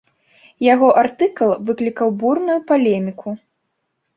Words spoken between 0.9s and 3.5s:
артыкул выклікаў бурную палеміку.